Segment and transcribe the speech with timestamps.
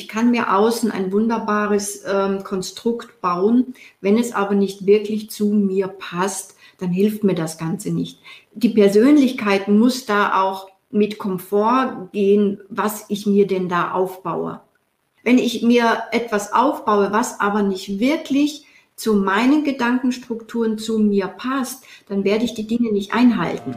[0.00, 5.48] ich kann mir außen ein wunderbares ähm, Konstrukt bauen, wenn es aber nicht wirklich zu
[5.48, 8.18] mir passt, dann hilft mir das Ganze nicht.
[8.54, 14.62] Die Persönlichkeit muss da auch mit Komfort gehen, was ich mir denn da aufbaue.
[15.22, 18.64] Wenn ich mir etwas aufbaue, was aber nicht wirklich
[18.96, 23.76] zu meinen Gedankenstrukturen zu mir passt, dann werde ich die Dinge nicht einhalten.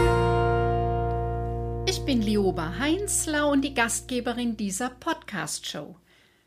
[2.11, 5.95] Ich bin Lioba Heinzler und die Gastgeberin dieser Podcast-Show.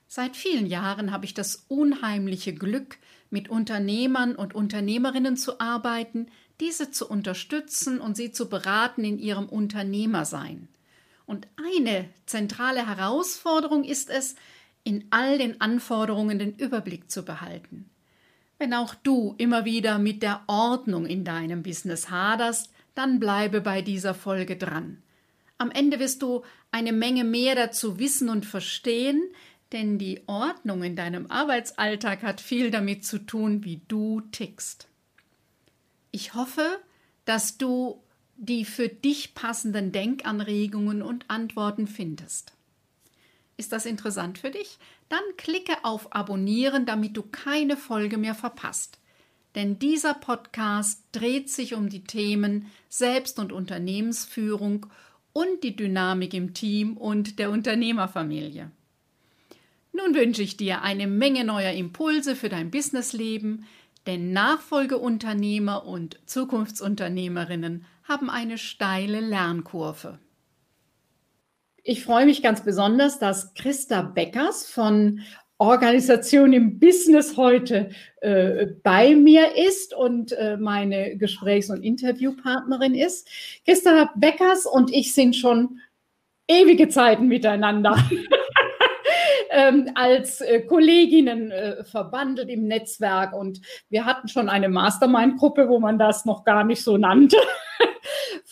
[0.06, 2.98] Seit vielen Jahren habe ich das unheimliche Glück,
[3.30, 6.26] mit Unternehmern und Unternehmerinnen zu arbeiten,
[6.60, 10.68] diese zu unterstützen und sie zu beraten in ihrem Unternehmersein.
[11.24, 14.34] Und eine zentrale Herausforderung ist es,
[14.82, 17.88] in all den Anforderungen den Überblick zu behalten.
[18.58, 23.80] Wenn auch du immer wieder mit der Ordnung in deinem Business haderst, dann bleibe bei
[23.80, 24.98] dieser Folge dran.
[25.58, 29.22] Am Ende wirst du eine Menge mehr dazu wissen und verstehen,
[29.72, 34.88] denn die Ordnung in deinem Arbeitsalltag hat viel damit zu tun, wie du tickst.
[36.10, 36.80] Ich hoffe,
[37.24, 38.02] dass du
[38.36, 42.52] die für dich passenden Denkanregungen und Antworten findest.
[43.56, 44.78] Ist das interessant für dich?
[45.08, 48.98] Dann klicke auf Abonnieren, damit du keine Folge mehr verpasst.
[49.54, 54.86] Denn dieser Podcast dreht sich um die Themen Selbst- und Unternehmensführung
[55.34, 58.70] und die Dynamik im Team und der Unternehmerfamilie.
[59.92, 63.66] Nun wünsche ich dir eine Menge neuer Impulse für dein Businessleben,
[64.06, 70.18] denn Nachfolgeunternehmer und Zukunftsunternehmerinnen haben eine steile Lernkurve.
[71.82, 75.20] Ich freue mich ganz besonders, dass Christa Beckers von
[75.64, 83.28] Organisation im Business heute äh, bei mir ist und äh, meine Gesprächs- und Interviewpartnerin ist.
[83.64, 85.80] Christa Beckers und ich sind schon
[86.48, 87.96] ewige Zeiten miteinander.
[89.50, 95.78] ähm, als äh, Kolleginnen äh, verbandelt im Netzwerk und wir hatten schon eine Mastermind-Gruppe, wo
[95.78, 97.36] man das noch gar nicht so nannte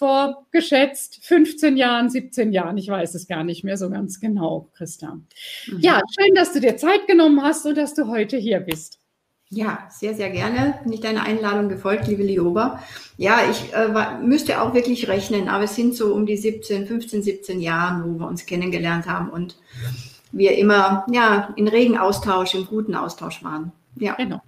[0.03, 2.77] vor geschätzt 15 Jahren, 17 Jahren.
[2.77, 5.21] Ich weiß es gar nicht mehr so ganz genau, Christa.
[5.69, 5.79] Mhm.
[5.79, 8.99] Ja, schön, dass du dir Zeit genommen hast und dass du heute hier bist.
[9.49, 10.81] Ja, sehr, sehr gerne.
[10.83, 12.83] Bin ich deiner Einladung gefolgt, liebe Lioba.
[13.17, 16.89] Ja, ich äh, war, müsste auch wirklich rechnen, aber es sind so um die 17,
[16.89, 19.57] 15, 17 Jahre, wo wir uns kennengelernt haben und
[20.33, 23.71] wir immer ja, in regen Austausch, im guten Austausch waren.
[23.95, 24.17] Ja.
[24.17, 24.41] Genau.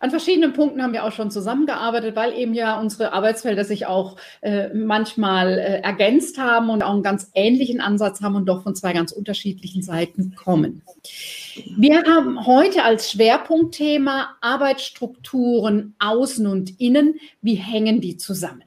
[0.00, 4.16] An verschiedenen Punkten haben wir auch schon zusammengearbeitet, weil eben ja unsere Arbeitsfelder sich auch
[4.40, 8.74] äh, manchmal äh, ergänzt haben und auch einen ganz ähnlichen Ansatz haben und doch von
[8.74, 10.80] zwei ganz unterschiedlichen Seiten kommen.
[11.76, 17.20] Wir haben heute als Schwerpunktthema Arbeitsstrukturen außen und innen.
[17.42, 18.64] Wie hängen die zusammen?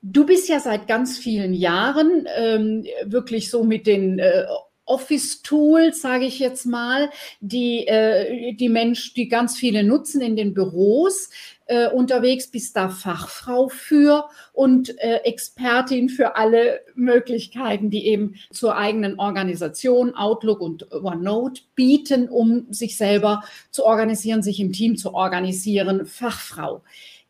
[0.00, 4.44] Du bist ja seit ganz vielen Jahren ähm, wirklich so mit den äh,
[4.90, 10.52] Office-Tools, sage ich jetzt mal, die äh, die Mensch, die ganz viele nutzen in den
[10.52, 11.30] Büros
[11.66, 18.76] äh, unterwegs, bist da Fachfrau für und äh, Expertin für alle Möglichkeiten, die eben zur
[18.76, 25.14] eigenen Organisation Outlook und OneNote bieten, um sich selber zu organisieren, sich im Team zu
[25.14, 26.06] organisieren.
[26.06, 26.82] Fachfrau.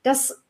[0.03, 0.43] Das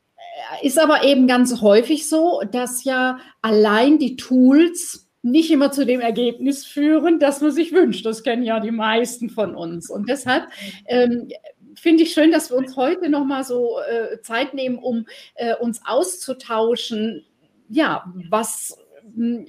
[0.63, 6.01] ist aber eben ganz häufig so, dass ja allein die Tools nicht immer zu dem
[6.01, 8.07] Ergebnis führen, das man sich wünscht.
[8.07, 9.91] Das kennen ja die meisten von uns.
[9.91, 10.45] Und deshalb
[10.87, 11.29] ähm,
[11.75, 15.81] finde ich schön, dass wir uns heute nochmal so äh, Zeit nehmen, um äh, uns
[15.85, 17.25] auszutauschen.
[17.69, 18.79] Ja, was,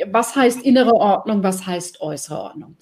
[0.07, 2.77] was heißt innere Ordnung, was heißt äußere Ordnung?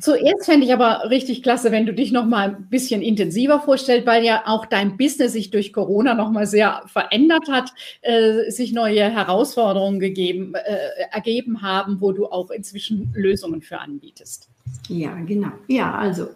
[0.00, 4.06] Zuerst fände ich aber richtig klasse, wenn du dich noch mal ein bisschen intensiver vorstellst,
[4.06, 8.72] weil ja auch dein Business sich durch Corona noch mal sehr verändert hat, äh, sich
[8.72, 10.76] neue Herausforderungen gegeben, äh,
[11.10, 14.48] ergeben haben, wo du auch inzwischen Lösungen für anbietest.
[14.88, 15.52] Ja, genau.
[15.66, 16.28] Ja, also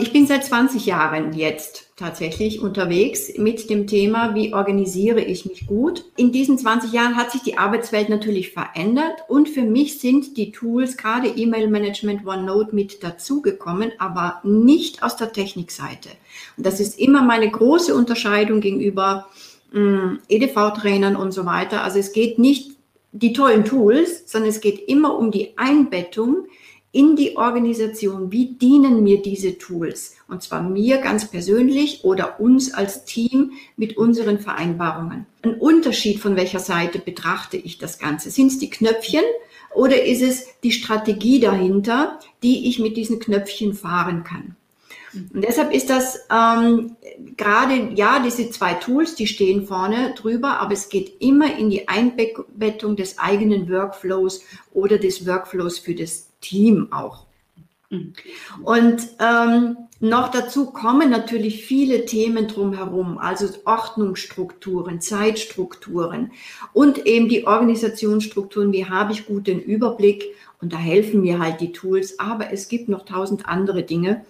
[0.00, 5.66] ich bin seit 20 Jahren jetzt tatsächlich unterwegs mit dem Thema, wie organisiere ich mich
[5.66, 6.04] gut.
[6.16, 10.52] In diesen 20 Jahren hat sich die Arbeitswelt natürlich verändert und für mich sind die
[10.52, 16.10] Tools, gerade E-Mail-Management, OneNote mit dazugekommen, aber nicht aus der Technikseite.
[16.58, 19.30] Und das ist immer meine große Unterscheidung gegenüber
[19.72, 21.82] mm, EDV-Trainern und so weiter.
[21.82, 22.72] Also es geht nicht
[23.12, 26.44] die tollen Tools, sondern es geht immer um die Einbettung
[26.92, 30.14] in die Organisation, wie dienen mir diese Tools?
[30.28, 35.26] Und zwar mir ganz persönlich oder uns als Team mit unseren Vereinbarungen.
[35.42, 38.30] Ein Unterschied von welcher Seite betrachte ich das Ganze?
[38.30, 39.24] Sind es die Knöpfchen
[39.74, 44.56] oder ist es die Strategie dahinter, die ich mit diesen Knöpfchen fahren kann?
[45.14, 46.96] Und deshalb ist das ähm,
[47.36, 51.88] gerade, ja, diese zwei Tools, die stehen vorne drüber, aber es geht immer in die
[51.88, 54.42] Einbettung des eigenen Workflows
[54.72, 57.24] oder des Workflows für das Team auch.
[57.88, 58.12] Mhm.
[58.62, 66.32] Und ähm, noch dazu kommen natürlich viele Themen drumherum, also Ordnungsstrukturen, Zeitstrukturen
[66.72, 68.72] und eben die Organisationsstrukturen.
[68.72, 70.24] Wie habe ich gut den Überblick?
[70.60, 72.18] Und da helfen mir halt die Tools.
[72.18, 74.24] Aber es gibt noch tausend andere Dinge.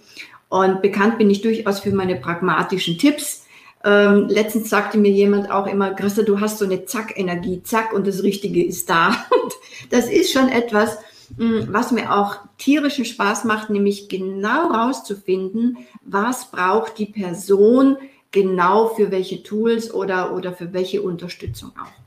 [0.48, 3.46] Und bekannt bin ich durchaus für meine pragmatischen Tipps.
[3.84, 8.06] Ähm, letztens sagte mir jemand auch immer, Christa, du hast so eine Zack-Energie, zack, und
[8.06, 9.08] das Richtige ist da.
[9.42, 9.54] Und
[9.90, 10.98] das ist schon etwas,
[11.36, 17.96] was mir auch tierischen Spaß macht, nämlich genau rauszufinden, was braucht die Person
[18.30, 22.02] genau für welche Tools oder, oder für welche Unterstützung auch.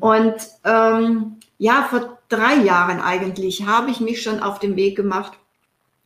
[0.00, 0.34] Und
[0.64, 5.32] ähm, ja, vor drei Jahren eigentlich habe ich mich schon auf den Weg gemacht,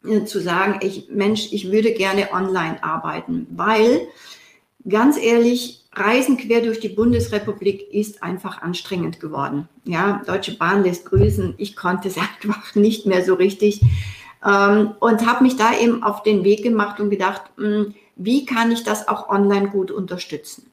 [0.04, 4.06] äh, zu sagen, ich, Mensch, ich würde gerne online arbeiten, weil
[4.88, 9.68] ganz ehrlich, Reisen quer durch die Bundesrepublik ist einfach anstrengend geworden.
[9.84, 11.54] Ja, Deutsche Bahn lässt grüßen.
[11.56, 13.80] Ich konnte es einfach nicht mehr so richtig
[14.44, 18.72] ähm, und habe mich da eben auf den Weg gemacht und gedacht, hm, wie kann
[18.72, 20.70] ich das auch online gut unterstützen?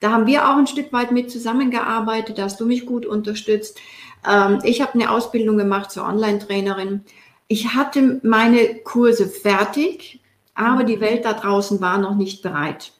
[0.00, 2.38] Da haben wir auch ein Stück weit mit zusammengearbeitet.
[2.38, 3.80] Da hast du mich gut unterstützt.
[4.28, 7.04] Ähm, ich habe eine Ausbildung gemacht zur Online-Trainerin
[7.48, 10.20] ich hatte meine Kurse fertig,
[10.54, 12.92] aber die Welt da draußen war noch nicht bereit.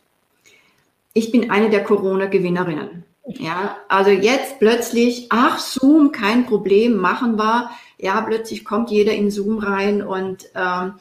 [1.15, 3.05] Ich bin eine der Corona-Gewinnerinnen.
[3.27, 7.71] Ja, also jetzt plötzlich, ach, Zoom, kein Problem, machen wir.
[7.99, 10.95] Ja, plötzlich kommt jeder in Zoom rein und ähm,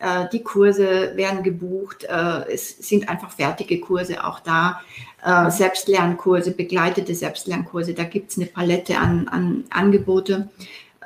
[0.00, 2.04] äh, die Kurse werden gebucht.
[2.04, 4.80] Äh, es sind einfach fertige Kurse auch da.
[5.24, 10.50] Äh, Selbstlernkurse, begleitete Selbstlernkurse, da gibt es eine Palette an, an Angebote.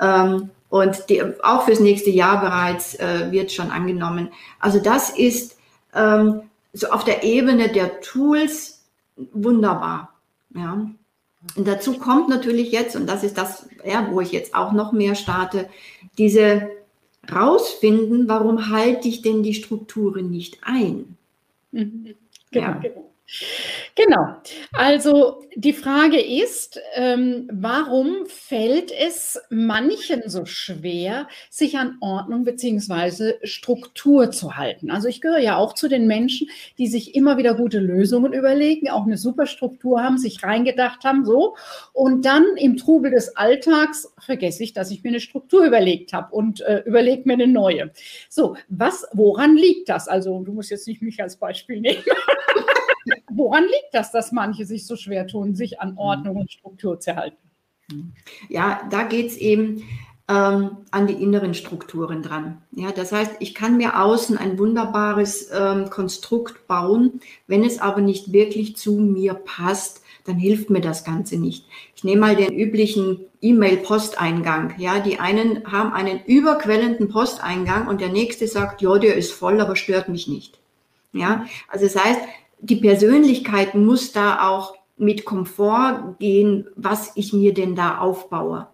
[0.01, 4.29] Ähm, und die, auch fürs nächste Jahr bereits äh, wird schon angenommen.
[4.59, 5.57] Also das ist
[5.93, 6.41] ähm,
[6.75, 8.85] so auf der Ebene der Tools
[9.15, 10.13] wunderbar.
[10.53, 10.89] Ja.
[11.55, 14.91] Und dazu kommt natürlich jetzt, und das ist das, ja, wo ich jetzt auch noch
[14.91, 15.69] mehr starte,
[16.17, 16.69] diese
[17.31, 21.17] rausfinden, warum halte ich denn die Strukturen nicht ein?
[21.71, 22.15] Mhm.
[22.51, 22.73] Genau, ja.
[22.73, 23.04] genau.
[23.95, 24.35] Genau.
[24.73, 33.39] Also die Frage ist, ähm, warum fällt es manchen so schwer, sich an Ordnung beziehungsweise
[33.43, 34.91] Struktur zu halten?
[34.91, 38.89] Also ich gehöre ja auch zu den Menschen, die sich immer wieder gute Lösungen überlegen,
[38.89, 41.55] auch eine super Struktur haben, sich reingedacht haben, so.
[41.93, 46.33] Und dann im Trubel des Alltags vergesse ich, dass ich mir eine Struktur überlegt habe
[46.35, 47.91] und äh, überlege mir eine neue.
[48.29, 50.07] So, was, woran liegt das?
[50.07, 52.03] Also du musst jetzt nicht mich als Beispiel nehmen.
[53.29, 57.15] Woran liegt das, dass manche sich so schwer tun, sich an Ordnung und Struktur zu
[57.15, 57.37] halten?
[58.49, 59.83] Ja, da geht es eben
[60.27, 62.61] ähm, an die inneren Strukturen dran.
[62.71, 68.01] Ja, das heißt, ich kann mir außen ein wunderbares ähm, Konstrukt bauen, wenn es aber
[68.01, 71.67] nicht wirklich zu mir passt, dann hilft mir das Ganze nicht.
[71.95, 74.73] Ich nehme mal den üblichen E-Mail-Posteingang.
[74.79, 79.61] Ja, die einen haben einen überquellenden Posteingang und der nächste sagt, ja, der ist voll,
[79.61, 80.57] aber stört mich nicht.
[81.13, 82.21] Ja, also das heißt,
[82.65, 88.67] die Persönlichkeit muss da auch mit Komfort gehen, was ich mir denn da aufbaue.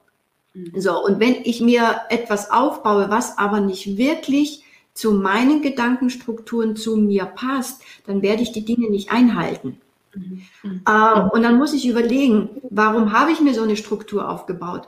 [0.53, 0.79] Mhm.
[0.79, 6.95] So, und wenn ich mir etwas aufbaue, was aber nicht wirklich zu meinen Gedankenstrukturen zu
[6.97, 9.81] mir passt, dann werde ich die Dinge nicht einhalten.
[10.13, 10.41] Mhm.
[10.85, 14.87] Äh, und dann muss ich überlegen, warum habe ich mir so eine Struktur aufgebaut?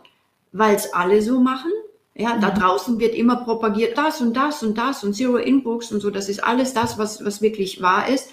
[0.52, 1.72] Weil es alle so machen?
[2.16, 2.60] Ja, da mhm.
[2.60, 6.12] draußen wird immer propagiert, das und das und das und Zero Inbooks und so.
[6.12, 8.30] Das ist alles das, was, was wirklich wahr ist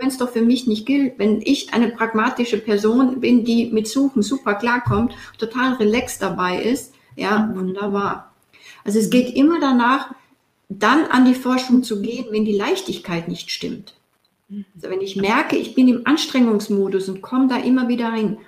[0.00, 3.88] wenn es doch für mich nicht gilt, wenn ich eine pragmatische Person bin, die mit
[3.88, 8.32] Suchen super klarkommt, total relaxed dabei ist, ja, wunderbar.
[8.84, 10.14] Also es geht immer danach,
[10.68, 13.94] dann an die Forschung zu gehen, wenn die Leichtigkeit nicht stimmt.
[14.76, 18.38] Also wenn ich merke, ich bin im Anstrengungsmodus und komme da immer wieder rein,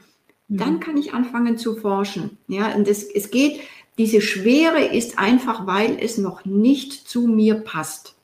[0.49, 2.38] dann kann ich anfangen zu forschen.
[2.47, 3.61] Ja, und es, es geht,
[3.99, 8.14] diese Schwere ist einfach, weil es noch nicht zu mir passt.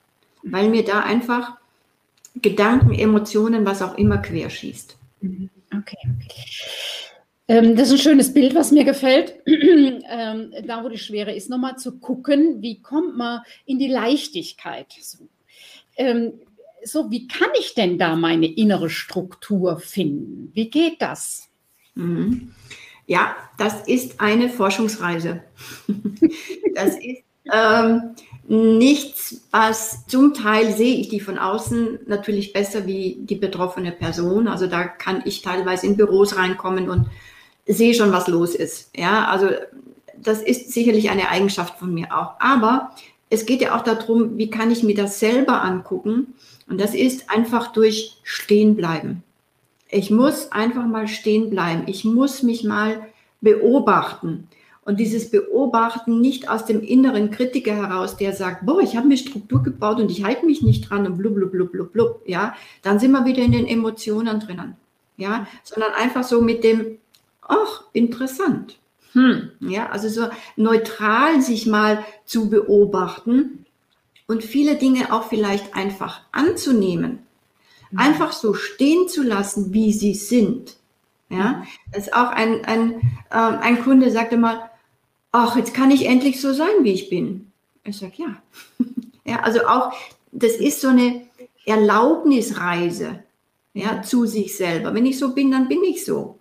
[0.43, 1.57] Weil mir da einfach
[2.35, 4.97] Gedanken, Emotionen, was auch immer querschießt.
[5.21, 5.50] Mhm.
[5.76, 5.99] Okay.
[7.47, 9.35] Ähm, das ist ein schönes Bild, was mir gefällt.
[9.47, 14.87] ähm, da, wo die Schwere ist, nochmal zu gucken, wie kommt man in die Leichtigkeit.
[15.00, 15.29] So.
[15.97, 16.35] Ähm,
[16.85, 20.50] so, wie kann ich denn da meine innere Struktur finden?
[20.55, 21.49] Wie geht das?
[21.95, 22.55] Mhm.
[23.07, 25.43] Ja, das ist eine Forschungsreise.
[26.75, 27.23] das ist
[27.53, 28.14] ähm,
[28.47, 34.49] nichts, was zum Teil sehe ich die von außen natürlich besser wie die betroffene Person.
[34.49, 37.07] Also da kann ich teilweise in Büros reinkommen und
[37.67, 38.91] sehe schon, was los ist.
[38.97, 39.49] Ja, also
[40.17, 42.33] das ist sicherlich eine Eigenschaft von mir auch.
[42.39, 42.91] Aber
[43.31, 46.35] es geht ja auch darum, wie kann ich mir das selber angucken?
[46.69, 49.23] Und das ist einfach durch Stehen bleiben.
[49.89, 51.85] Ich muss einfach mal stehen bleiben.
[51.87, 53.07] Ich muss mich mal
[53.41, 54.49] beobachten.
[54.85, 59.17] Und dieses Beobachten nicht aus dem inneren Kritiker heraus, der sagt, boah, ich habe mir
[59.17, 62.55] Struktur gebaut und ich halte mich nicht dran und blub, blub, blub, blub, blub, ja,
[62.83, 64.76] dann sind wir wieder in den Emotionen drinnen,
[65.17, 66.99] ja, sondern einfach so mit dem,
[67.41, 68.76] ach, interessant,
[69.12, 73.64] hm, ja, also so neutral sich mal zu beobachten
[74.26, 77.21] und viele Dinge auch vielleicht einfach anzunehmen,
[77.91, 77.99] mhm.
[77.99, 80.76] einfach so stehen zu lassen, wie sie sind,
[81.31, 83.00] ja, das ist auch ein, ein,
[83.31, 84.71] äh, ein Kunde sagte mal,
[85.35, 87.50] ach, jetzt kann ich endlich so sein, wie ich bin.
[87.83, 88.43] Ich sage, ja.
[89.26, 89.93] ja, also auch,
[90.31, 91.23] das ist so eine
[91.67, 93.25] Erlaubnisreise
[93.75, 94.95] ja, zu sich selber.
[94.95, 96.38] Wenn ich so bin, dann bin ich so.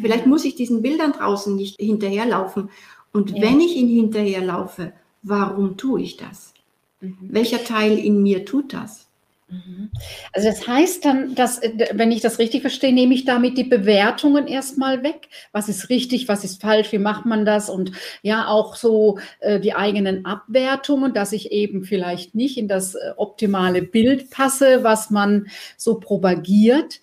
[0.00, 2.70] Vielleicht muss ich diesen Bildern draußen nicht hinterherlaufen.
[3.12, 3.42] Und ja.
[3.42, 6.54] wenn ich ihnen hinterherlaufe, warum tue ich das?
[7.00, 7.16] Mhm.
[7.22, 9.05] Welcher Teil in mir tut das?
[9.48, 9.90] Mhm.
[10.32, 13.64] Also das heißt dann, dass, äh, wenn ich das richtig verstehe, nehme ich damit die
[13.64, 15.28] Bewertungen erstmal weg.
[15.52, 17.70] Was ist richtig, was ist falsch, wie macht man das?
[17.70, 22.96] Und ja, auch so äh, die eigenen Abwertungen, dass ich eben vielleicht nicht in das
[22.96, 27.00] äh, optimale Bild passe, was man so propagiert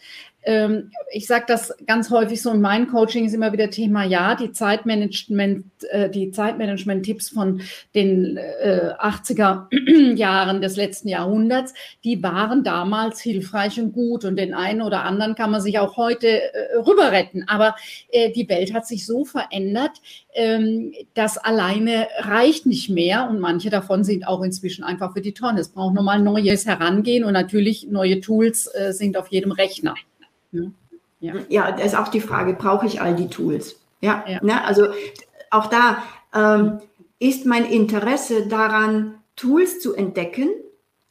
[1.12, 4.52] ich sage das ganz häufig so in meinem Coaching ist immer wieder Thema, ja, die
[4.52, 7.62] Zeitmanagement, äh, die Zeitmanagement-Tipps von
[7.96, 11.74] den äh, 80er Jahren des letzten Jahrhunderts,
[12.04, 15.98] die waren damals hilfreich und gut und den einen oder anderen kann man sich auch
[15.98, 17.46] heute äh, rüber retten.
[17.48, 17.76] Aber
[18.12, 20.02] äh, die Welt hat sich so verändert,
[20.34, 25.34] ähm, das alleine reicht nicht mehr und manche davon sind auch inzwischen einfach für die
[25.34, 25.62] Tonne.
[25.62, 29.96] Es braucht nochmal neues Herangehen und natürlich neue Tools äh, sind auf jedem Rechner.
[31.20, 31.34] Ja.
[31.48, 33.80] ja, da ist auch die Frage, brauche ich all die Tools?
[34.02, 34.44] Ja, ja.
[34.44, 34.64] Ne?
[34.66, 34.88] also
[35.52, 36.80] auch da ähm,
[37.20, 40.50] ist mein Interesse daran, Tools zu entdecken.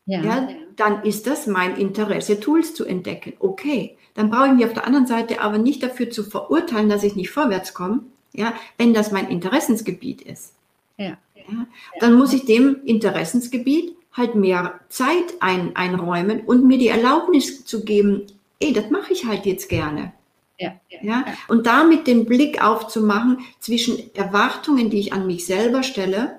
[0.05, 0.21] Ja.
[0.21, 0.49] ja.
[0.77, 3.35] dann ist das mein Interesse, Tools zu entdecken.
[3.39, 7.05] Okay, dann brauche ich mich auf der anderen Seite aber nicht dafür zu verurteilen, dass
[7.05, 8.01] ich nicht vorwärts komme,
[8.33, 10.55] ja, wenn das mein Interessensgebiet ist.
[10.99, 11.17] Ja.
[11.35, 11.67] ja.
[12.01, 17.85] Dann muss ich dem Interessensgebiet halt mehr Zeit ein, einräumen und mir die Erlaubnis zu
[17.85, 18.27] geben,
[18.63, 20.13] ey, das mache ich halt jetzt gerne.
[20.59, 21.25] Ja, ja, ja.
[21.49, 26.39] Und damit den Blick aufzumachen zwischen Erwartungen, die ich an mich selber stelle,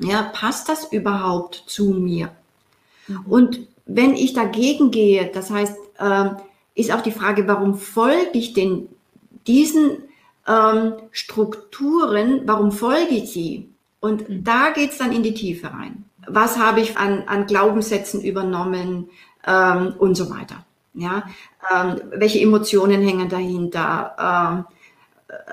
[0.00, 2.30] ja, passt das überhaupt zu mir?
[3.06, 3.20] Mhm.
[3.26, 6.30] Und wenn ich dagegen gehe, das heißt, äh,
[6.74, 8.88] ist auch die Frage, warum folge ich denn
[9.46, 9.98] diesen
[10.46, 13.68] ähm, Strukturen, warum folge ich sie?
[14.00, 14.44] Und mhm.
[14.44, 16.04] da geht es dann in die Tiefe rein.
[16.26, 19.08] Was habe ich an, an Glaubenssätzen übernommen
[19.48, 20.64] ähm, und so weiter.
[20.98, 21.24] Ja,
[21.72, 24.16] ähm, welche Emotionen hängen dahinter?
[24.18, 24.64] Ähm,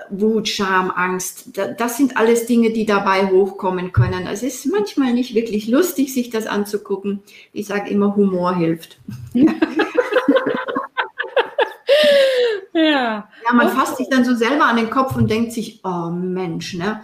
[0.09, 4.25] Wut, Scham, Angst, das sind alles Dinge, die dabei hochkommen können.
[4.25, 7.21] Es ist manchmal nicht wirklich lustig, sich das anzugucken.
[7.51, 8.99] Ich sage immer, Humor hilft.
[9.33, 9.53] ja.
[12.73, 13.29] ja.
[13.45, 16.73] ja, man fasst sich dann so selber an den Kopf und denkt sich, oh Mensch,
[16.73, 17.03] ne?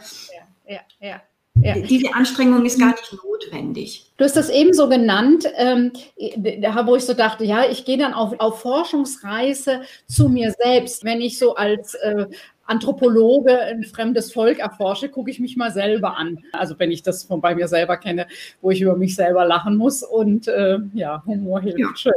[0.65, 1.21] Ja, ja, ja.
[1.61, 1.75] Ja.
[1.79, 4.05] Diese Anstrengung ist gar nicht notwendig.
[4.17, 5.91] Du hast das eben so genannt, ähm,
[6.85, 11.03] wo ich so dachte, ja, ich gehe dann auf, auf Forschungsreise zu mir selbst.
[11.03, 12.25] Wenn ich so als äh,
[12.65, 16.39] Anthropologe ein fremdes Volk erforsche, gucke ich mich mal selber an.
[16.53, 18.27] Also wenn ich das von bei mir selber kenne,
[18.61, 21.79] wo ich über mich selber lachen muss und äh, ja, Humor hilft.
[21.79, 22.11] Ja.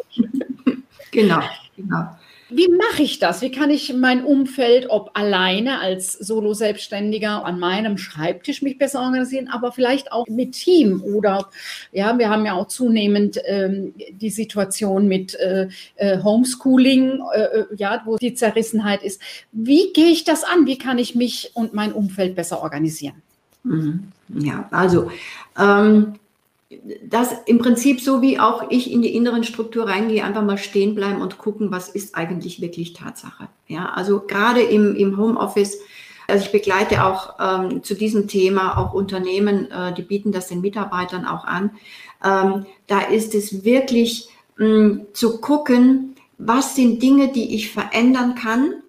[1.11, 1.41] genau,
[1.77, 2.09] genau.
[2.57, 3.43] Wie mache ich das?
[3.43, 9.49] Wie kann ich mein Umfeld, ob alleine als Solo-Selbstständiger an meinem Schreibtisch mich besser organisieren,
[9.49, 11.51] aber vielleicht auch mit Team oder
[11.91, 17.67] ja, wir haben ja auch zunehmend ähm, die Situation mit äh, äh Homeschooling, äh, äh,
[17.77, 19.21] ja, wo die Zerrissenheit ist.
[19.51, 20.67] Wie gehe ich das an?
[20.67, 23.21] Wie kann ich mich und mein Umfeld besser organisieren?
[23.65, 24.13] Mhm.
[24.29, 25.11] Ja, also
[25.59, 26.15] ähm,
[27.02, 30.94] das im Prinzip so wie auch ich in die inneren Struktur reingehe, einfach mal stehen
[30.94, 33.49] bleiben und gucken, was ist eigentlich wirklich Tatsache.
[33.68, 35.78] Ja, also gerade im, im Homeoffice,
[36.26, 40.62] also ich begleite auch ähm, zu diesem Thema auch Unternehmen, äh, die bieten das den
[40.62, 41.71] Mitarbeitern auch an.
[42.25, 48.83] Ähm, da ist es wirklich mh, zu gucken, was sind Dinge, die ich verändern kann,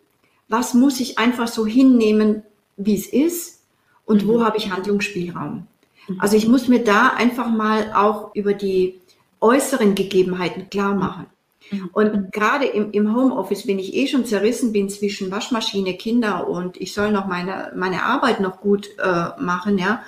[0.47, 2.43] was muss ich einfach so hinnehmen,
[2.77, 3.61] wie es ist
[4.05, 4.45] und wo mhm.
[4.45, 5.67] habe ich Handlungsspielraum.
[6.07, 6.19] Mhm.
[6.19, 8.99] Also ich muss mir da einfach mal auch über die
[9.41, 11.25] äußeren Gegebenheiten klar machen.
[11.71, 11.89] Mhm.
[11.93, 16.77] Und gerade im, im Homeoffice, wenn ich eh schon zerrissen bin zwischen Waschmaschine, Kinder und
[16.77, 20.03] ich soll noch meine, meine Arbeit noch gut äh, machen, ja,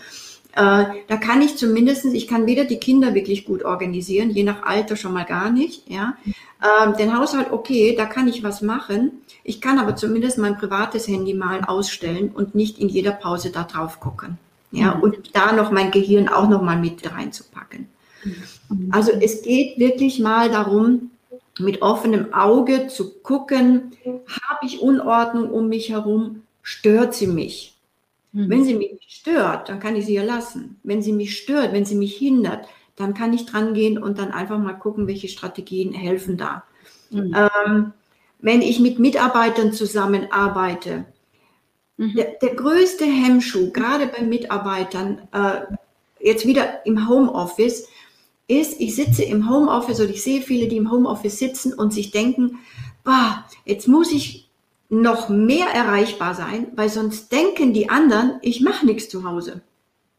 [0.57, 4.63] Äh, da kann ich zumindest, ich kann weder die Kinder wirklich gut organisieren, je nach
[4.63, 6.17] Alter schon mal gar nicht, ja.
[6.63, 9.21] Ähm, den Haushalt, okay, da kann ich was machen.
[9.43, 13.63] Ich kann aber zumindest mein privates Handy mal ausstellen und nicht in jeder Pause da
[13.65, 14.39] drauf gucken.
[14.71, 15.03] Ja, mhm.
[15.03, 17.87] und da noch mein Gehirn auch noch mal mit reinzupacken.
[18.23, 18.89] Mhm.
[18.91, 21.11] Also es geht wirklich mal darum,
[21.59, 27.77] mit offenem Auge zu gucken, habe ich Unordnung um mich herum, stört sie mich?
[28.33, 28.49] Mhm.
[28.49, 30.79] Wenn sie mich stört, dann kann ich sie ja lassen.
[30.83, 34.31] Wenn sie mich stört, wenn sie mich hindert, dann kann ich dran gehen und dann
[34.31, 36.63] einfach mal gucken, welche Strategien helfen da.
[37.09, 37.35] Mhm.
[37.35, 37.93] Ähm,
[38.39, 41.05] wenn ich mit Mitarbeitern zusammenarbeite.
[41.97, 45.61] Der, der, größte Hemmschuh, gerade bei Mitarbeitern, äh,
[46.19, 47.87] jetzt wieder im Homeoffice,
[48.47, 52.11] ist, ich sitze im Homeoffice oder ich sehe viele, die im Homeoffice sitzen und sich
[52.11, 52.59] denken,
[53.03, 54.49] bah, jetzt muss ich
[54.89, 59.61] noch mehr erreichbar sein, weil sonst denken die anderen, ich mache nichts zu Hause.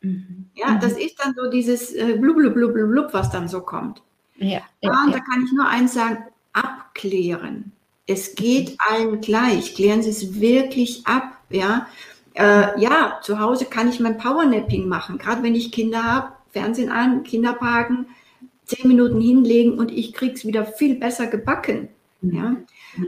[0.02, 0.50] Mhm.
[0.54, 0.80] Ja, mhm.
[0.80, 4.02] das ist dann so dieses äh, blub, blub, blub, blub, was dann so kommt.
[4.36, 7.72] Ja, ja, und da kann ich nur eins sagen, abklären.
[8.06, 8.76] Es geht mhm.
[8.88, 9.74] allen gleich.
[9.74, 11.37] Klären Sie es wirklich ab.
[11.50, 11.86] Ja,
[12.34, 16.90] äh, ja zu Hause kann ich mein Powernapping machen, gerade wenn ich Kinder habe, Fernsehen
[16.90, 18.06] an, Kinderparken,
[18.64, 21.88] zehn Minuten hinlegen und ich krieg's wieder viel besser gebacken.
[22.20, 22.36] Mhm.
[22.36, 22.56] Ja?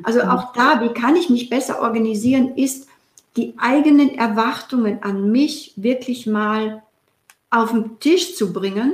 [0.02, 2.88] Also auch da, wie kann ich mich besser organisieren, ist
[3.36, 6.82] die eigenen Erwartungen an mich wirklich mal
[7.50, 8.92] auf den Tisch zu bringen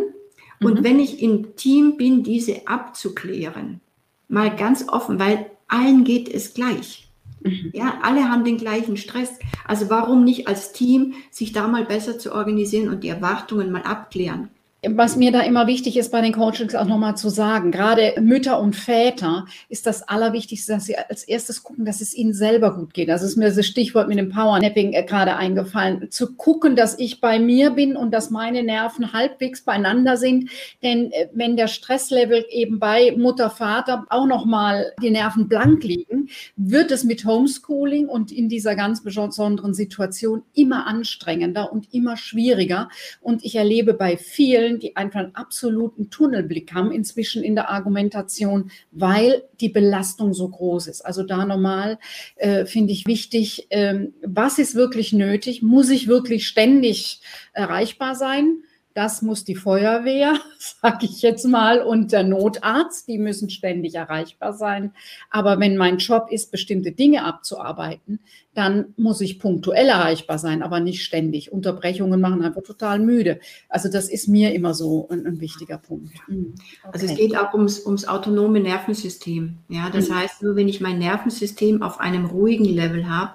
[0.60, 0.84] und mhm.
[0.84, 3.80] wenn ich im Team bin, diese abzuklären.
[4.28, 7.05] Mal ganz offen, weil allen geht es gleich.
[7.46, 7.70] Mhm.
[7.72, 9.38] Ja, alle haben den gleichen Stress.
[9.66, 13.82] Also warum nicht als Team sich da mal besser zu organisieren und die Erwartungen mal
[13.82, 14.50] abklären?
[14.90, 18.60] Was mir da immer wichtig ist bei den Coachings auch nochmal zu sagen, gerade Mütter
[18.60, 22.94] und Väter ist das Allerwichtigste, dass sie als erstes gucken, dass es ihnen selber gut
[22.94, 23.08] geht.
[23.08, 26.10] Das ist mir das Stichwort mit dem Powernapping äh, gerade eingefallen.
[26.10, 30.50] Zu gucken, dass ich bei mir bin und dass meine Nerven halbwegs beieinander sind.
[30.82, 36.28] Denn äh, wenn der Stresslevel eben bei Mutter, Vater auch nochmal die Nerven blank liegen,
[36.56, 42.88] wird es mit Homeschooling und in dieser ganz besonderen Situation immer anstrengender und immer schwieriger.
[43.20, 48.70] Und ich erlebe bei vielen, die einfach einen absoluten Tunnelblick haben inzwischen in der Argumentation,
[48.90, 51.02] weil die Belastung so groß ist.
[51.02, 51.98] Also da nochmal
[52.36, 55.62] äh, finde ich wichtig, ähm, was ist wirklich nötig?
[55.62, 57.20] Muss ich wirklich ständig
[57.52, 58.58] erreichbar sein?
[58.96, 64.54] Das muss die Feuerwehr, sage ich jetzt mal, und der Notarzt, die müssen ständig erreichbar
[64.54, 64.92] sein.
[65.28, 68.20] Aber wenn mein Job ist, bestimmte Dinge abzuarbeiten,
[68.54, 71.52] dann muss ich punktuell erreichbar sein, aber nicht ständig.
[71.52, 73.38] Unterbrechungen machen einfach total müde.
[73.68, 76.14] Also das ist mir immer so ein, ein wichtiger Punkt.
[76.26, 76.54] Mhm.
[76.82, 76.90] Okay.
[76.90, 79.58] Also es geht auch ums, ums autonome Nervensystem.
[79.68, 80.14] Ja, das mhm.
[80.14, 83.32] heißt, nur wenn ich mein Nervensystem auf einem ruhigen Level habe,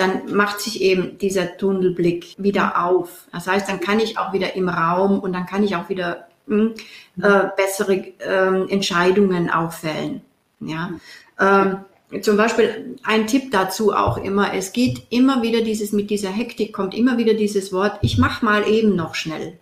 [0.00, 3.26] dann macht sich eben dieser Tunnelblick wieder auf.
[3.32, 6.28] Das heißt, dann kann ich auch wieder im Raum und dann kann ich auch wieder
[6.46, 6.70] mh,
[7.16, 10.22] hm, äh, bessere äh, Entscheidungen auffällen.
[10.60, 10.92] Ja.
[11.38, 11.78] Ähm,
[12.22, 16.72] zum Beispiel ein Tipp dazu auch immer, es geht immer wieder dieses, mit dieser Hektik
[16.72, 19.58] kommt immer wieder dieses Wort, ich mach mal eben noch schnell.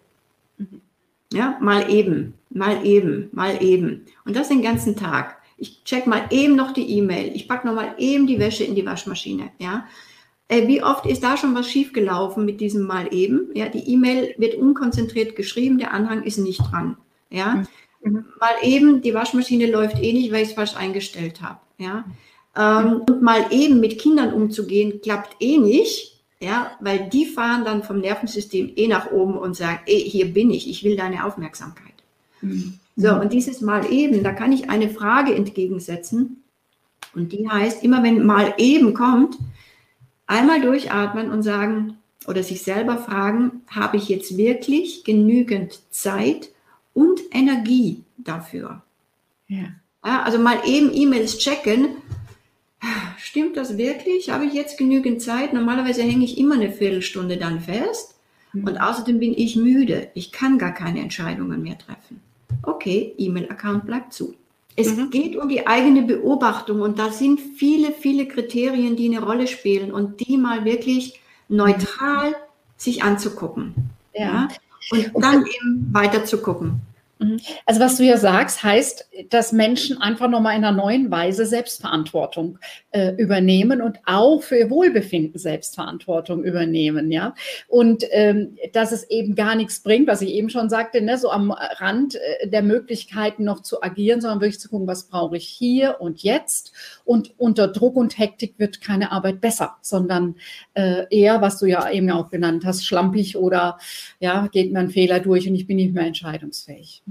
[0.57, 0.81] Mhm.
[1.33, 4.07] Ja, mal eben, mal eben, mal eben.
[4.25, 5.37] Und das den ganzen Tag.
[5.59, 7.35] Ich check mal eben noch die E-Mail.
[7.35, 9.51] Ich pack noch mal eben die Wäsche in die Waschmaschine.
[9.59, 9.87] Ja,
[10.49, 13.51] wie oft ist da schon was schiefgelaufen mit diesem mal eben?
[13.55, 16.97] Ja, die E-Mail wird unkonzentriert geschrieben, der Anhang ist nicht dran.
[17.31, 17.65] Ja,
[18.03, 18.25] mhm.
[18.41, 21.61] mal eben, die Waschmaschine läuft eh nicht, weil ich es falsch eingestellt habe.
[21.77, 22.05] Ja,
[22.57, 27.83] ähm, und mal eben mit Kindern umzugehen, klappt eh nicht, ja, weil die fahren dann
[27.83, 31.95] vom Nervensystem eh nach oben und sagen, ey, hier bin ich, ich will deine Aufmerksamkeit.
[32.41, 32.79] Mhm.
[32.97, 36.43] So, und dieses Mal eben, da kann ich eine Frage entgegensetzen.
[37.15, 39.37] Und die heißt, immer wenn mal eben kommt,
[40.29, 46.51] einmal durchatmen und sagen oder sich selber fragen, habe ich jetzt wirklich genügend Zeit
[46.95, 48.83] und Energie dafür?
[49.49, 49.73] Ja.
[50.05, 51.97] ja also mal eben E-Mails checken,
[53.19, 54.31] Stimmt das wirklich?
[54.31, 55.53] Habe ich jetzt genügend Zeit?
[55.53, 58.15] Normalerweise hänge ich immer eine Viertelstunde dann fest.
[58.53, 58.65] Mhm.
[58.65, 60.11] Und außerdem bin ich müde.
[60.15, 62.21] Ich kann gar keine Entscheidungen mehr treffen.
[62.63, 64.35] Okay, E-Mail-Account bleibt zu.
[64.79, 65.11] Es mhm.
[65.11, 69.91] geht um die eigene Beobachtung und da sind viele, viele Kriterien, die eine Rolle spielen
[69.91, 72.37] und die mal wirklich neutral
[72.77, 73.75] sich anzugucken.
[74.15, 74.49] Ja.
[74.93, 75.09] ja?
[75.13, 76.81] Und dann eben weiter zu gucken.
[77.19, 77.39] Mhm.
[77.67, 82.59] Also was du ja sagst, heißt, dass Menschen einfach nochmal in einer neuen Weise Selbstverantwortung
[82.91, 87.35] äh, übernehmen und auch für ihr Wohlbefinden Selbstverantwortung übernehmen, ja.
[87.67, 91.31] Und ähm, dass es eben gar nichts bringt, was ich eben schon sagte, ne, so
[91.31, 95.47] am Rand äh, der Möglichkeiten noch zu agieren, sondern wirklich zu gucken, was brauche ich
[95.47, 96.73] hier und jetzt.
[97.09, 100.35] Und unter Druck und Hektik wird keine Arbeit besser, sondern
[100.75, 103.79] äh, eher, was du ja eben auch genannt hast, schlampig oder
[104.21, 107.03] ja, geht mir ein Fehler durch und ich bin nicht mehr entscheidungsfähig.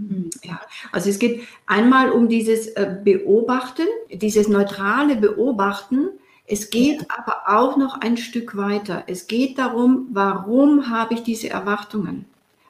[0.44, 6.10] Ja, also es geht einmal um dieses äh, Beobachten, dieses neutrale Beobachten.
[6.46, 9.04] Es geht aber auch noch ein Stück weiter.
[9.08, 12.26] Es geht darum, warum habe ich diese Erwartungen?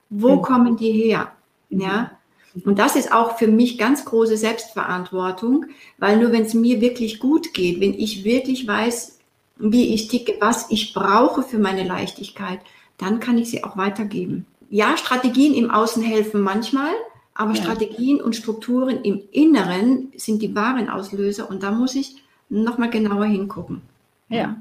[0.10, 0.42] Wo mhm.
[0.44, 1.34] kommen die her?
[1.70, 1.82] Mhm.
[1.82, 2.17] Ja.
[2.66, 5.66] Und das ist auch für mich ganz große Selbstverantwortung,
[5.98, 9.20] weil nur wenn es mir wirklich gut geht, wenn ich wirklich weiß,
[9.58, 12.60] wie ich ticke, was ich brauche für meine Leichtigkeit,
[12.98, 14.46] dann kann ich sie auch weitergeben.
[14.70, 16.92] Ja, Strategien im Außen helfen manchmal,
[17.34, 17.62] aber ja.
[17.62, 22.16] Strategien und Strukturen im Inneren sind die wahren Auslöser und da muss ich
[22.50, 23.82] nochmal genauer hingucken.
[24.30, 24.58] Ja.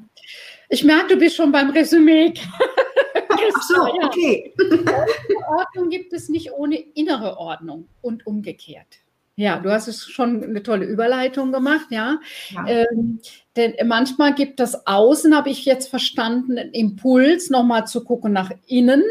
[0.68, 2.34] Ich merke, du bist schon beim Resümee.
[3.54, 4.54] Ach so, okay.
[5.48, 9.00] Ordnung gibt es nicht ohne innere Ordnung und umgekehrt.
[9.38, 12.20] Ja, du hast es schon eine tolle Überleitung gemacht, ja.
[12.48, 12.66] ja.
[12.66, 13.20] Ähm,
[13.54, 18.50] denn manchmal gibt das Außen, habe ich jetzt verstanden, einen Impuls, nochmal zu gucken nach
[18.66, 19.02] innen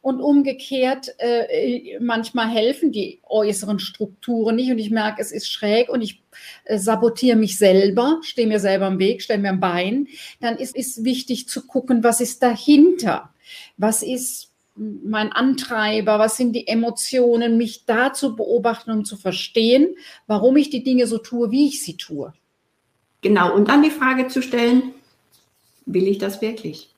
[0.00, 5.88] und umgekehrt, äh, manchmal helfen die äußeren Strukturen nicht und ich merke, es ist schräg
[5.88, 6.22] und ich
[6.64, 10.06] äh, sabotiere mich selber, stehe mir selber im Weg, stelle mir ein Bein.
[10.40, 13.31] Dann ist es wichtig zu gucken, was ist dahinter?
[13.76, 19.96] Was ist mein Antreiber, was sind die Emotionen, mich da zu beobachten und zu verstehen,
[20.26, 22.32] warum ich die Dinge so tue, wie ich sie tue.
[23.20, 24.94] Genau, und dann die Frage zu stellen,
[25.84, 26.90] will ich das wirklich?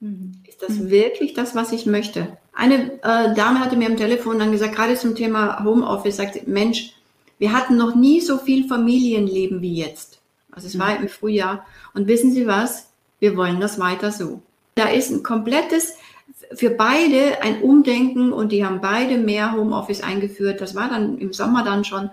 [0.00, 0.42] Mhm.
[0.46, 0.90] Ist das mhm.
[0.90, 2.36] wirklich das, was ich möchte?
[2.52, 6.94] Eine äh, Dame hatte mir am Telefon dann gesagt, gerade zum Thema Homeoffice, sagt, Mensch,
[7.38, 10.20] wir hatten noch nie so viel Familienleben wie jetzt.
[10.50, 10.80] Also es mhm.
[10.80, 11.64] war im Frühjahr.
[11.94, 12.90] Und wissen Sie was?
[13.20, 14.42] Wir wollen das weiter so.
[14.74, 15.94] Da ist ein komplettes
[16.54, 20.60] für beide ein Umdenken und die haben beide mehr Homeoffice eingeführt.
[20.60, 22.10] Das war dann im Sommer dann schon,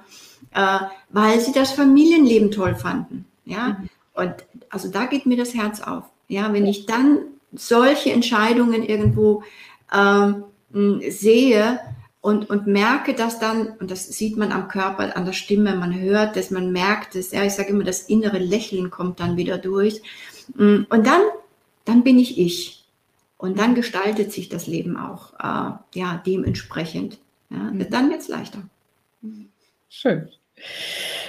[0.53, 3.25] äh, weil sie das Familienleben toll fanden.
[3.45, 3.89] Ja, mhm.
[4.13, 4.33] und
[4.69, 6.03] also da geht mir das Herz auf.
[6.27, 7.19] Ja, wenn ich dann
[7.53, 9.43] solche Entscheidungen irgendwo
[9.95, 10.43] ähm,
[11.09, 11.79] sehe
[12.19, 15.97] und, und merke, dass dann, und das sieht man am Körper, an der Stimme, man
[15.97, 19.57] hört dass man merkt es, ja, ich sage immer, das innere Lächeln kommt dann wieder
[19.57, 20.01] durch.
[20.57, 21.21] Und dann,
[21.87, 22.85] dann bin ich ich.
[23.37, 27.19] Und dann gestaltet sich das Leben auch äh, ja, dementsprechend.
[27.49, 27.89] Ja, mhm.
[27.89, 28.63] Dann wird es leichter.
[29.89, 30.29] Schön.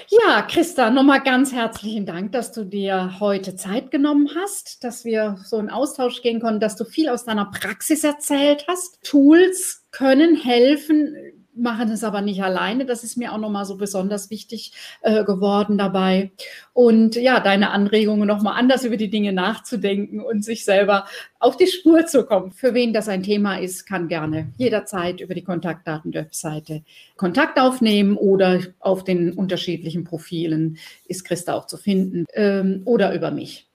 [0.08, 5.38] Ja, Christa, nochmal ganz herzlichen Dank, dass du dir heute Zeit genommen hast, dass wir
[5.44, 9.02] so in Austausch gehen konnten, dass du viel aus deiner Praxis erzählt hast.
[9.04, 12.86] Tools können helfen, machen es aber nicht alleine.
[12.86, 16.30] Das ist mir auch nochmal so besonders wichtig äh, geworden dabei.
[16.72, 21.06] Und ja, deine Anregungen nochmal anders über die Dinge nachzudenken und sich selber
[21.38, 22.52] auf die Spur zu kommen.
[22.52, 26.82] Für wen das ein Thema ist, kann gerne jederzeit über die Kontaktdaten der Webseite
[27.16, 33.30] Kontakt aufnehmen oder auf den unterschiedlichen Profilen ist Christa auch zu finden ähm, oder über
[33.30, 33.68] mich.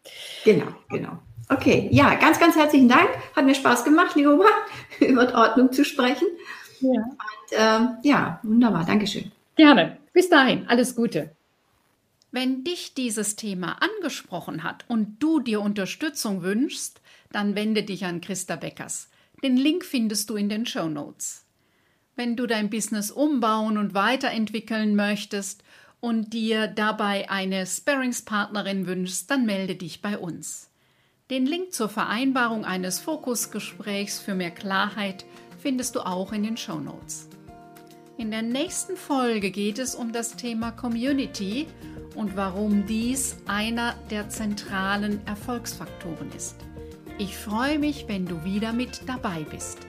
[0.43, 1.19] Genau, genau.
[1.49, 3.09] Okay, ja, ganz, ganz herzlichen Dank.
[3.35, 4.45] Hat mir Spaß gemacht, Lioma,
[4.99, 6.27] über Ordnung zu sprechen.
[6.79, 7.01] Ja.
[7.51, 8.85] Ähm, ja, wunderbar.
[8.85, 9.31] Dankeschön.
[9.55, 9.97] Gerne.
[10.13, 10.67] Bis dahin.
[10.67, 11.31] Alles Gute.
[12.31, 16.99] Wenn dich dieses Thema angesprochen hat und du dir Unterstützung wünschst,
[17.31, 19.09] dann wende dich an Christa Beckers.
[19.43, 21.45] Den Link findest du in den Show Notes.
[22.15, 25.63] Wenn du dein Business umbauen und weiterentwickeln möchtest
[25.99, 30.69] und dir dabei eine Sparringspartnerin wünschst, dann melde dich bei uns.
[31.29, 35.25] Den Link zur Vereinbarung eines Fokusgesprächs für mehr Klarheit
[35.59, 37.29] findest du auch in den Show Notes.
[38.15, 41.67] In der nächsten Folge geht es um das Thema Community
[42.13, 46.55] und warum dies einer der zentralen Erfolgsfaktoren ist.
[47.17, 49.79] Ich freue mich, wenn du wieder mit dabei bist.